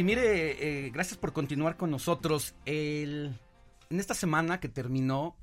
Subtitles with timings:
[0.00, 2.54] Y mire, eh, gracias por continuar con nosotros.
[2.64, 3.34] El,
[3.90, 5.36] en esta semana que terminó,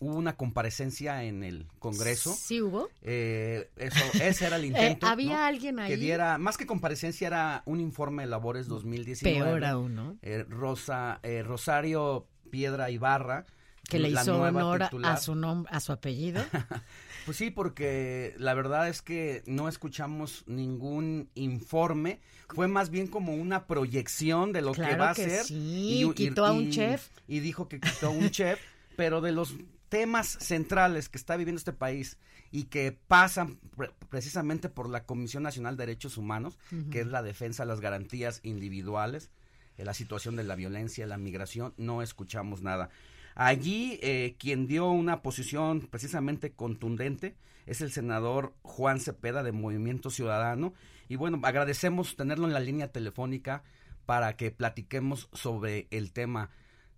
[0.00, 2.34] hubo una comparecencia en el Congreso.
[2.36, 2.88] Sí hubo.
[3.02, 5.06] Eh, eso, ese era el intento.
[5.06, 5.44] Eh, ¿Había ¿no?
[5.44, 5.88] alguien ahí?
[5.88, 9.38] Que diera, más que comparecencia, era un informe de labores 2019.
[9.38, 10.18] Peor aún, ¿no?
[10.20, 13.46] Eh, Rosa, eh, Rosario Piedra Ibarra.
[13.92, 15.12] Que le hizo honor titular.
[15.12, 16.42] a su nombre, a su apellido.
[17.24, 22.18] Pues sí, porque la verdad es que no escuchamos ningún informe.
[22.48, 25.44] Fue más bien como una proyección de lo que va a ser.
[25.44, 27.10] sí, quitó a un chef.
[27.28, 28.58] Y dijo que quitó a un chef,
[28.96, 29.54] pero de los
[29.88, 32.18] temas centrales que está viviendo este país
[32.50, 36.58] y que pasan pre- precisamente por la Comisión Nacional de Derechos Humanos,
[36.90, 39.30] que es la defensa de las garantías individuales,
[39.78, 42.90] eh, la situación de la violencia, la migración, no escuchamos nada.
[43.34, 50.10] Allí eh, quien dio una posición precisamente contundente es el senador Juan Cepeda de Movimiento
[50.10, 50.74] Ciudadano.
[51.08, 53.62] Y bueno, agradecemos tenerlo en la línea telefónica
[54.06, 56.50] para que platiquemos sobre el tema.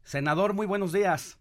[0.03, 1.39] Senador, muy buenos días.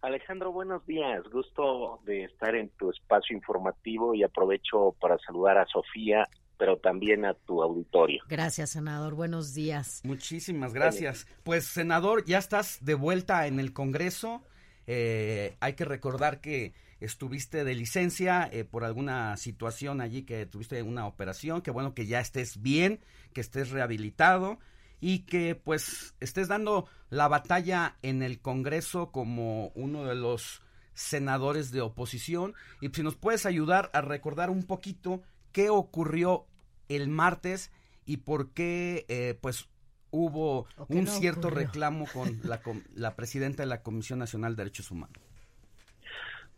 [0.00, 1.24] Alejandro, buenos días.
[1.28, 6.28] Gusto de estar en tu espacio informativo y aprovecho para saludar a Sofía,
[6.58, 8.22] pero también a tu auditorio.
[8.28, 9.14] Gracias, senador.
[9.14, 10.02] Buenos días.
[10.04, 11.26] Muchísimas gracias.
[11.44, 14.42] Pues, senador, ya estás de vuelta en el Congreso.
[14.86, 20.82] Eh, hay que recordar que estuviste de licencia eh, por alguna situación allí, que tuviste
[20.82, 23.00] una operación, que bueno que ya estés bien,
[23.32, 24.58] que estés rehabilitado
[25.00, 30.62] y que pues estés dando la batalla en el Congreso como uno de los
[30.94, 32.54] senadores de oposición.
[32.80, 35.22] Y si nos puedes ayudar a recordar un poquito
[35.52, 36.46] qué ocurrió
[36.88, 37.70] el martes
[38.04, 39.68] y por qué eh, pues
[40.10, 41.66] hubo ¿O qué un no cierto ocurrió?
[41.66, 45.16] reclamo con la, com- la presidenta de la Comisión Nacional de Derechos Humanos.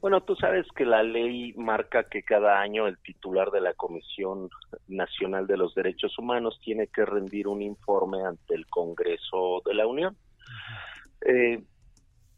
[0.01, 4.49] Bueno, tú sabes que la ley marca que cada año el titular de la Comisión
[4.89, 9.87] Nacional de los Derechos Humanos tiene que rendir un informe ante el Congreso de la
[9.87, 10.17] Unión.
[11.21, 11.63] Eh,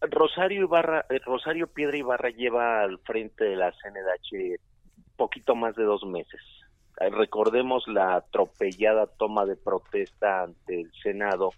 [0.00, 4.58] Rosario Ibarra, eh, Rosario Piedra Ibarra lleva al frente de la CNDH
[5.16, 6.40] poquito más de dos meses.
[7.02, 11.50] Eh, recordemos la atropellada toma de protesta ante el Senado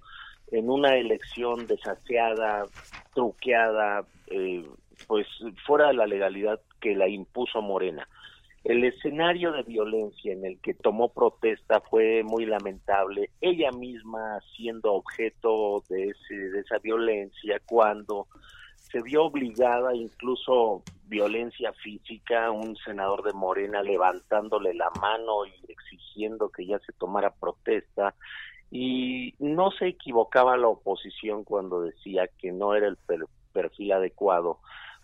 [0.51, 2.67] en una elección desaseada,
[3.15, 4.65] truqueada, eh,
[5.07, 5.27] pues
[5.67, 8.09] fuera de la legalidad que la impuso Morena.
[8.63, 14.95] El escenario de violencia en el que tomó protesta fue muy lamentable, ella misma siendo
[14.95, 18.27] objeto de, ese, de esa violencia cuando
[18.95, 26.49] se vio obligada, incluso violencia física, un senador de Morena levantándole la mano y exigiendo
[26.49, 28.15] que ya se tomara protesta,
[28.71, 34.61] y no se equivocaba la oposición cuando decía que no era el per- perfil adecuado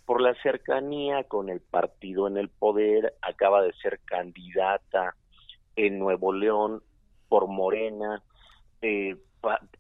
[0.07, 5.17] por la cercanía con el partido en el poder, acaba de ser candidata
[5.75, 6.81] en Nuevo León
[7.29, 8.23] por Morena,
[8.83, 9.17] eh,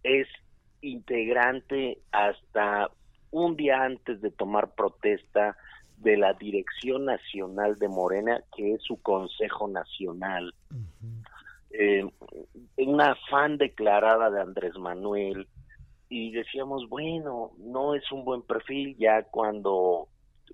[0.02, 0.26] es
[0.80, 2.90] integrante hasta
[3.30, 5.56] un día antes de tomar protesta
[5.98, 10.54] de la Dirección Nacional de Morena, que es su Consejo Nacional.
[11.70, 12.04] Eh,
[12.76, 15.46] una fan declarada de Andrés Manuel,
[16.08, 20.08] y decíamos, bueno, no es un buen perfil, ya cuando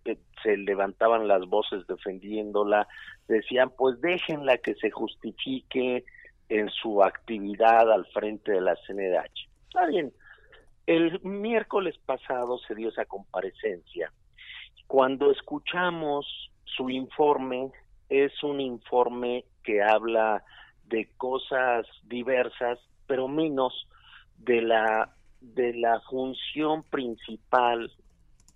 [0.04, 2.86] eh, se levantaban las voces defendiéndola,
[3.26, 6.04] decían, pues déjenla que se justifique
[6.50, 9.48] en su actividad al frente de la CNDH.
[9.68, 10.12] Está bien,
[10.86, 14.12] el miércoles pasado se dio esa comparecencia.
[14.86, 16.26] Cuando escuchamos
[16.64, 17.70] su informe,
[18.08, 20.44] es un informe que habla
[20.84, 23.88] de cosas diversas, pero menos
[24.38, 27.92] de la de la función principal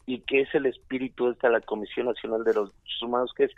[0.06, 3.44] y que es el espíritu de esta la Comisión Nacional de los Derechos Humanos, que
[3.44, 3.52] es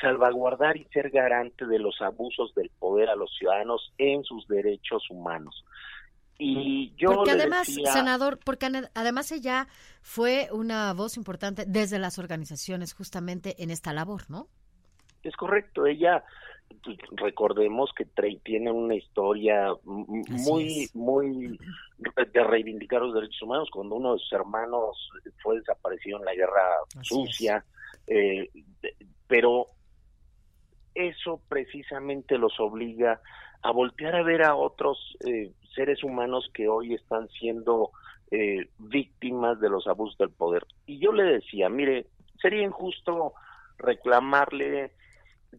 [0.00, 5.02] salvaguardar y ser garante de los abusos del poder a los ciudadanos en sus derechos
[5.10, 5.64] humanos.
[6.44, 9.68] Y yo porque además, decía- senador, porque además ella
[10.00, 14.48] fue una voz importante desde las organizaciones justamente en esta labor, ¿no?
[15.22, 16.24] Es correcto, ella,
[16.82, 21.58] pues, recordemos que Trey tiene una historia muy, muy
[21.98, 23.68] de reivindicar los derechos humanos.
[23.70, 25.10] Cuando uno de sus hermanos
[25.42, 26.62] fue desaparecido en la guerra
[26.98, 27.64] Así sucia,
[28.08, 28.50] eh,
[29.28, 29.68] pero
[30.94, 33.20] eso precisamente los obliga
[33.62, 37.90] a voltear a ver a otros eh, seres humanos que hoy están siendo
[38.30, 40.64] eh, víctimas de los abusos del poder.
[40.86, 42.06] Y yo le decía, mire,
[42.40, 43.34] sería injusto
[43.78, 44.92] reclamarle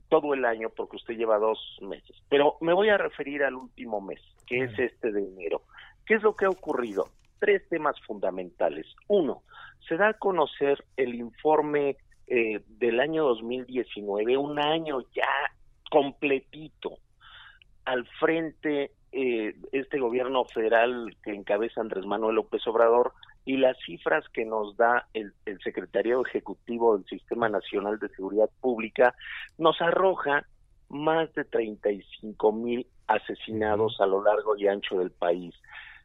[0.10, 4.02] todo el año porque usted lleva dos meses, pero me voy a referir al último
[4.02, 5.62] mes, que es este de enero.
[6.06, 7.10] ¿Qué es lo que ha ocurrido?
[7.40, 8.88] Tres temas fundamentales.
[9.08, 9.44] Uno,
[9.88, 15.30] se da a conocer el informe eh, del año 2019, un año ya
[15.92, 16.98] completito
[17.86, 23.14] al frente eh, este gobierno federal que encabeza Andrés Manuel López Obrador
[23.46, 28.50] y las cifras que nos da el, el Secretariado Ejecutivo del Sistema Nacional de Seguridad
[28.60, 29.14] Pública
[29.58, 30.48] nos arroja
[30.90, 35.54] más de 35 mil asesinados a lo largo y ancho del país.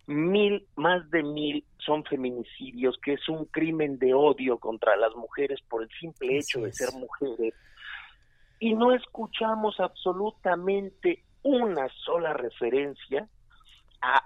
[0.07, 5.61] Mil, más de mil son feminicidios, que es un crimen de odio contra las mujeres
[5.69, 7.55] por el simple hecho de ser mujeres.
[8.59, 13.29] Y no escuchamos absolutamente una sola referencia
[14.01, 14.23] a,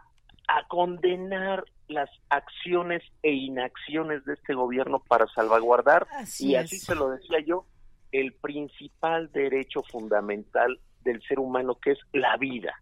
[0.49, 6.06] a condenar las acciones e inacciones de este gobierno para salvaguardar,
[6.38, 7.67] y así se lo decía yo,
[8.12, 12.75] el principal derecho fundamental del ser humano, que es la vida.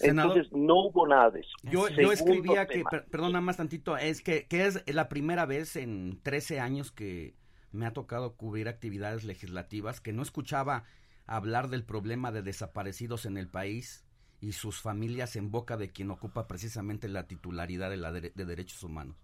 [0.00, 1.50] Entonces no hubo nada de eso.
[1.62, 6.20] Yo, yo escribía que, perdona más tantito, es que, que es la primera vez en
[6.22, 7.34] 13 años que
[7.70, 10.84] me ha tocado cubrir actividades legislativas que no escuchaba
[11.26, 14.04] hablar del problema de desaparecidos en el país
[14.40, 18.82] y sus familias en boca de quien ocupa precisamente la titularidad de, la de, derechos
[18.82, 19.16] humanos.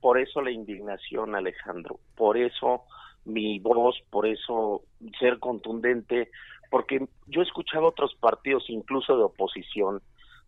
[0.00, 2.84] Por eso la indignación, Alejandro, por eso
[3.24, 4.82] mi voz, por eso
[5.18, 6.30] ser contundente,
[6.70, 10.02] porque yo escuchaba otros partidos, incluso de oposición,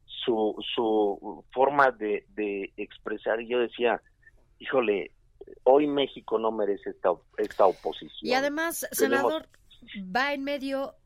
[0.06, 4.00] su, su forma de, de expresar y yo decía,
[4.58, 5.12] híjole,
[5.64, 8.20] hoy México no merece esta, esta oposición.
[8.22, 9.48] Y además, senador,
[10.14, 10.96] va en medio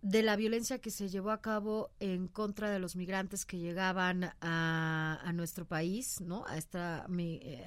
[0.00, 4.30] de la violencia que se llevó a cabo en contra de los migrantes que llegaban
[4.40, 6.44] a, nuestro país, ¿no?
[6.46, 7.06] A esta,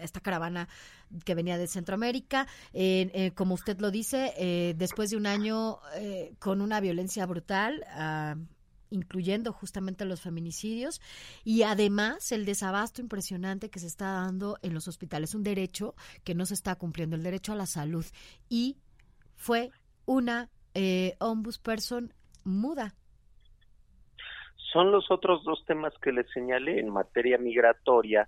[0.02, 0.70] esta caravana
[1.26, 2.48] que venía de Centroamérica.
[2.74, 7.84] Eh, como usted lo dice, eh, después de un año eh, con una violencia brutal,
[7.90, 8.36] ah,
[8.90, 11.02] incluyendo justamente los feminicidios
[11.44, 16.36] y además el desabasto impresionante que se está dando en los hospitales, un derecho que
[16.36, 18.06] no se está cumpliendo, el derecho a la salud.
[18.50, 18.78] Y
[19.36, 19.72] fue
[20.06, 22.14] una eh, ombudsperson
[22.44, 22.94] muda.
[24.72, 28.26] Son los otros dos temas que les señalé en materia migratoria.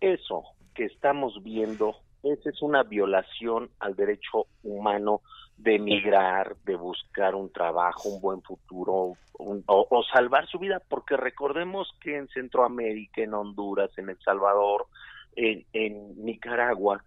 [0.00, 0.44] Eso
[0.74, 5.22] que estamos viendo, esa es una violación al derecho humano
[5.56, 11.88] de emigrar, de buscar un trabajo, un buen futuro o, salvar su vida, porque recordemos
[12.02, 14.86] que en Centroamérica, en Honduras, en El Salvador,
[15.34, 17.02] en Nicaragua,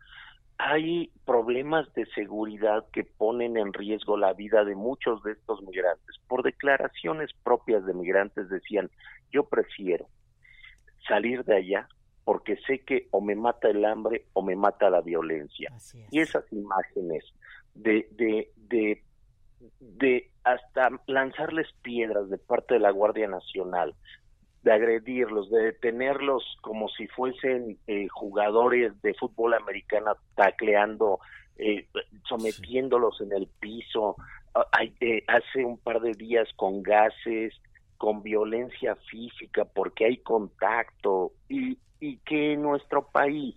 [0.60, 6.18] hay problemas de seguridad que ponen en riesgo la vida de muchos de estos migrantes.
[6.28, 8.92] Por declaraciones propias de migrantes decían,
[9.32, 10.08] yo prefiero
[11.08, 11.88] salir de allá
[12.26, 15.72] porque sé que o me mata el hambre o me mata la violencia.
[16.12, 17.24] Y esas imágenes
[17.74, 19.02] de, de, de,
[19.80, 23.96] de hasta lanzarles piedras de parte de la Guardia Nacional,
[24.64, 31.20] de agredirlos, de detenerlos como si fuesen eh, jugadores de fútbol americano tacleando,
[31.58, 31.88] eh,
[32.28, 34.16] sometiéndolos en el piso,
[34.56, 34.66] ah,
[35.00, 37.54] eh, hace un par de días con gases,
[37.98, 43.56] con violencia física, porque hay contacto, y, y que en nuestro país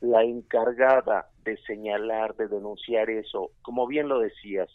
[0.00, 4.68] la encargada de señalar, de denunciar eso, como bien lo decías,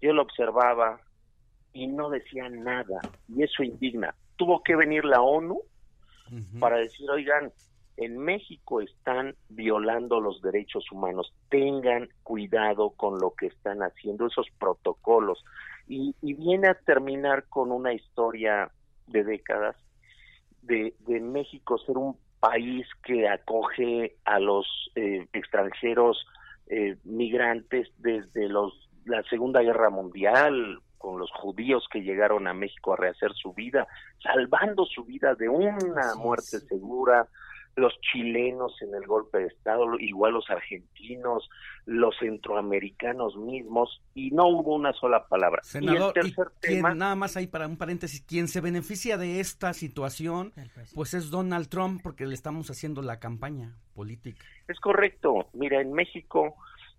[0.00, 1.00] yo lo observaba
[1.72, 5.60] y no decía nada, y eso indigna tuvo que venir la ONU
[6.58, 7.52] para decir, oigan,
[7.96, 14.48] en México están violando los derechos humanos, tengan cuidado con lo que están haciendo, esos
[14.58, 15.42] protocolos.
[15.88, 18.70] Y, viene a terminar con una historia
[19.06, 19.76] de décadas
[20.62, 24.66] de, México ser un país que acoge a los
[24.96, 26.26] eh, extranjeros
[26.66, 28.72] eh, migrantes desde los
[29.06, 33.86] la Segunda Guerra Mundial, con los judíos que llegaron a México a rehacer su vida,
[34.22, 37.28] salvando su vida de una muerte segura,
[37.76, 41.48] los chilenos en el golpe de Estado, igual los argentinos,
[41.84, 45.62] los centroamericanos mismos, y no hubo una sola palabra.
[45.62, 49.40] Senador, y el tercer tema, nada más ahí para un paréntesis, quien se beneficia de
[49.40, 50.54] esta situación,
[50.94, 54.42] pues es Donald Trump, porque le estamos haciendo la campaña política.
[54.68, 55.48] Es correcto.
[55.52, 56.56] Mira, en México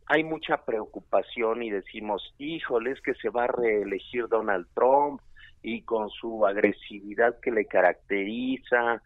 [0.08, 5.22] hay mucha preocupación y decimos, híjole, es que se va a reelegir Donald Trump
[5.62, 9.02] y con su agresividad que le caracteriza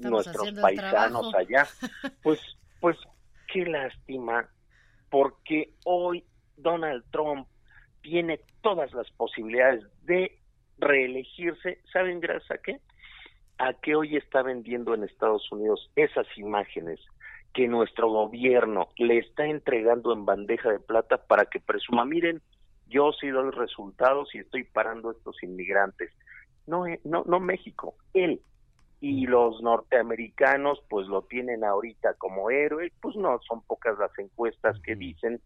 [0.00, 1.66] nuestros paisanos allá.
[2.22, 2.40] Pues,
[2.80, 2.96] pues
[3.52, 4.48] qué lástima,
[5.10, 6.24] porque hoy
[6.56, 7.48] Donald Trump
[8.02, 10.38] tiene todas las posibilidades de
[10.78, 12.80] reelegirse, ¿saben gracias a qué?
[13.58, 17.00] A que hoy está vendiendo en Estados Unidos esas imágenes
[17.54, 22.42] que nuestro gobierno le está entregando en bandeja de plata para que presuma, miren,
[22.88, 26.10] yo sí doy resultados y estoy parando a estos inmigrantes.
[26.66, 28.40] No, eh, no, no México, él.
[29.00, 34.80] Y los norteamericanos pues lo tienen ahorita como héroe, pues no, son pocas las encuestas
[34.80, 35.40] que dicen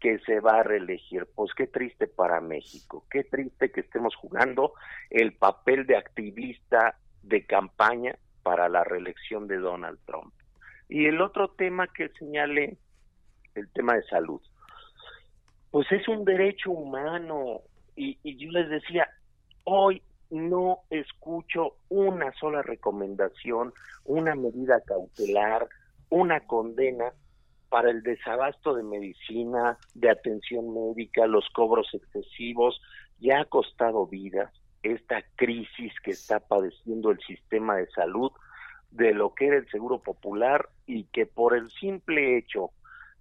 [0.00, 1.28] que se va a reelegir.
[1.32, 4.72] Pues qué triste para México, qué triste que estemos jugando
[5.10, 10.32] el papel de activista de campaña para la reelección de Donald Trump.
[10.88, 12.76] Y el otro tema que señale,
[13.54, 14.40] el tema de salud.
[15.70, 17.60] Pues es un derecho humano.
[17.96, 19.08] Y, y yo les decía,
[19.64, 23.72] hoy no escucho una sola recomendación,
[24.04, 25.68] una medida cautelar,
[26.08, 27.12] una condena
[27.68, 32.80] para el desabasto de medicina, de atención médica, los cobros excesivos,
[33.18, 38.32] ya ha costado vidas esta crisis que está padeciendo el sistema de salud
[38.92, 42.70] de lo que era el Seguro Popular y que por el simple hecho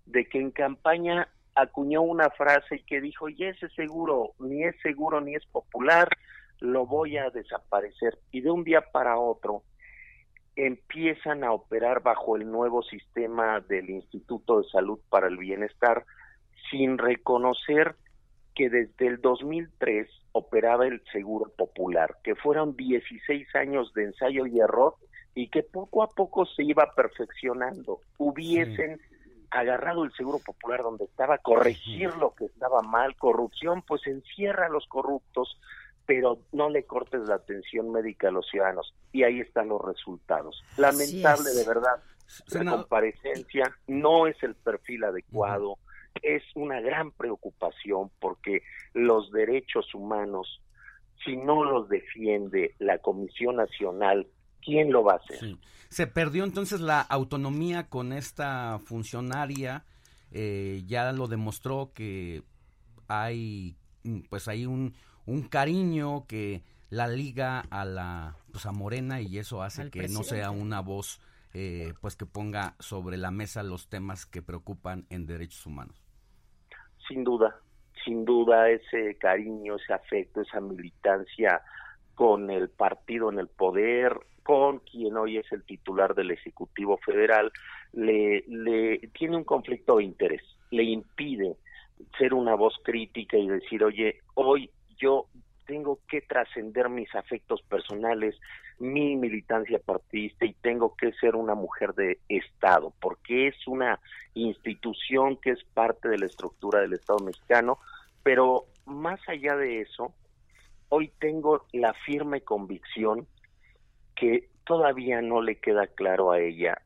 [0.05, 5.21] de que en campaña acuñó una frase que dijo, y ese seguro ni es seguro
[5.21, 6.09] ni es popular,
[6.59, 8.17] lo voy a desaparecer.
[8.31, 9.63] Y de un día para otro
[10.55, 16.05] empiezan a operar bajo el nuevo sistema del Instituto de Salud para el Bienestar
[16.69, 17.95] sin reconocer
[18.53, 24.59] que desde el 2003 operaba el Seguro Popular, que fueron 16 años de ensayo y
[24.59, 24.95] error
[25.33, 28.01] y que poco a poco se iba perfeccionando.
[28.17, 28.99] Hubiesen
[29.49, 34.69] agarrado el Seguro Popular donde estaba, corregir lo que estaba mal, corrupción, pues encierra a
[34.69, 35.59] los corruptos,
[36.05, 38.93] pero no le cortes la atención médica a los ciudadanos.
[39.11, 40.63] Y ahí están los resultados.
[40.77, 42.01] Lamentable de verdad.
[42.51, 45.77] La comparecencia no es el perfil adecuado,
[46.21, 48.63] es una gran preocupación porque
[48.93, 50.61] los derechos humanos,
[51.23, 54.27] si no los defiende la Comisión Nacional,
[54.61, 55.57] ¿quién lo va a hacer?
[55.89, 59.85] Se perdió entonces la autonomía con esta funcionaria,
[60.31, 62.43] eh, ya lo demostró que
[63.07, 63.75] hay
[64.29, 69.61] pues hay un, un cariño que la liga a la pues a Morena y eso
[69.63, 71.19] hace que no sea una voz
[71.53, 76.01] eh, pues que ponga sobre la mesa los temas que preocupan en derechos humanos.
[77.07, 77.55] Sin duda,
[78.05, 81.61] sin duda ese cariño, ese afecto, esa militancia
[82.15, 87.51] con el partido en el poder, con quien hoy es el titular del Ejecutivo Federal,
[87.93, 90.41] le, le tiene un conflicto de interés,
[90.71, 91.57] le impide
[92.17, 95.27] ser una voz crítica y decir, oye, hoy yo
[95.65, 98.35] tengo que trascender mis afectos personales,
[98.79, 103.99] mi militancia partidista y tengo que ser una mujer de Estado, porque es una
[104.33, 107.79] institución que es parte de la estructura del Estado mexicano,
[108.23, 110.13] pero más allá de eso,
[110.89, 113.27] hoy tengo la firme convicción
[114.15, 116.81] que todavía no le queda claro a ella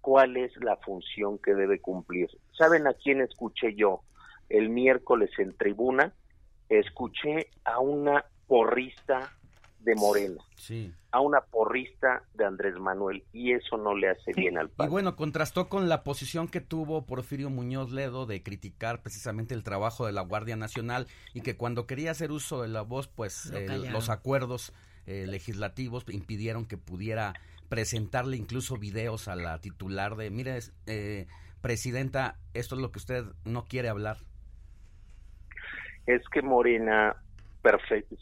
[0.00, 2.28] cuál es la función que debe cumplir.
[2.58, 4.02] ¿Saben a quién escuché yo
[4.48, 6.12] el miércoles en tribuna?
[6.78, 9.30] Escuché a una porrista
[9.80, 10.92] de Morena, sí.
[11.10, 14.88] a una porrista de Andrés Manuel, y eso no le hace bien al país.
[14.88, 19.64] Y bueno, contrastó con la posición que tuvo Porfirio Muñoz Ledo de criticar precisamente el
[19.64, 23.50] trabajo de la Guardia Nacional y que cuando quería hacer uso de la voz, pues
[23.52, 24.72] eh, los acuerdos
[25.06, 27.34] eh, legislativos impidieron que pudiera
[27.68, 31.26] presentarle incluso videos a la titular de, mire, eh,
[31.60, 34.18] presidenta, esto es lo que usted no quiere hablar.
[36.06, 37.16] Es que Morena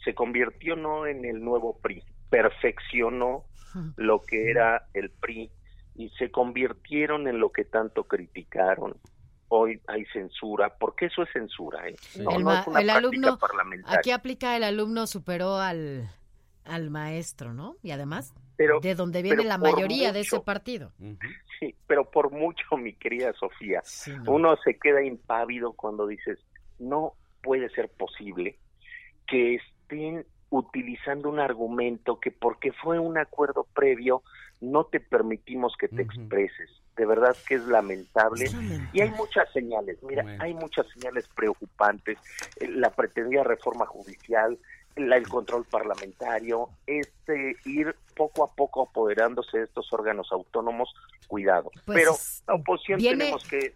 [0.03, 3.45] se convirtió no en el nuevo PRI, perfeccionó
[3.95, 5.49] lo que era el PRI
[5.95, 8.95] y se convirtieron en lo que tanto criticaron.
[9.49, 11.87] Hoy hay censura, porque eso es censura.
[11.89, 11.95] ¿eh?
[12.15, 13.37] el, alumno,
[13.85, 16.09] aquí aplica el alumno superó al,
[16.63, 17.75] al maestro, ¿no?
[17.83, 18.33] Y además,
[18.81, 20.93] de donde viene la mayoría de ese partido.
[21.59, 23.81] Sí, pero por mucho, mi querida Sofía,
[24.25, 26.39] uno se queda impávido cuando dices,
[26.79, 28.57] no puede ser posible
[29.27, 34.21] que estén utilizando un argumento que porque fue un acuerdo previo
[34.61, 36.69] no te permitimos que te expreses.
[36.95, 38.45] De verdad que es lamentable.
[38.93, 42.19] Y hay muchas señales, mira, hay muchas señales preocupantes.
[42.57, 44.59] Eh, la pretendida reforma judicial,
[44.95, 50.93] el control parlamentario, este ir poco a poco apoderándose de estos órganos autónomos,
[51.27, 51.71] cuidado.
[51.85, 52.13] Pues Pero
[52.47, 53.73] la oposición tenemos que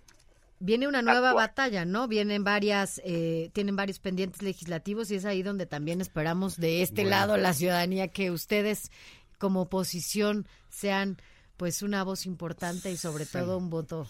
[0.59, 2.07] Viene una nueva batalla, ¿no?
[2.07, 7.03] Vienen varias, eh, tienen varios pendientes legislativos y es ahí donde también esperamos de este
[7.03, 8.91] lado la ciudadanía que ustedes
[9.37, 11.17] como oposición sean
[11.57, 14.07] pues una voz importante y sobre todo un voto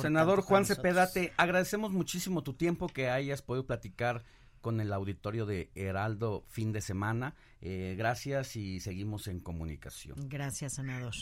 [0.00, 4.22] Senador Juan Cepeda, te agradecemos muchísimo tu tiempo que hayas podido platicar
[4.60, 7.34] con el auditorio de Heraldo fin de semana.
[7.60, 10.16] Eh, gracias y seguimos en comunicación.
[10.28, 11.12] Gracias, senador.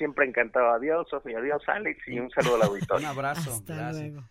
[0.00, 0.70] Siempre encantado.
[0.70, 1.38] Adiós, Sofía.
[1.38, 1.98] Adiós, Alex.
[2.08, 3.06] Y un saludo al auditorio.
[3.06, 3.50] un abrazo.
[3.50, 4.12] Hasta gracias.
[4.12, 4.24] luego.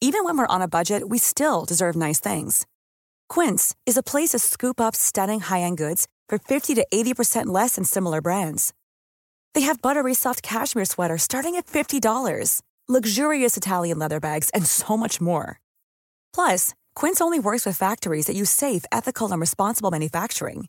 [0.00, 2.66] Even when we're on a budget, we still deserve nice things.
[3.28, 7.76] Quince is a place to scoop up stunning high-end goods for 50 to 80% less
[7.76, 8.72] than similar brands.
[9.54, 14.96] They have buttery soft cashmere sweaters starting at $50, luxurious Italian leather bags, and so
[14.96, 15.60] much more.
[16.34, 20.68] Plus, Quince only works with factories that use safe, ethical, and responsible manufacturing.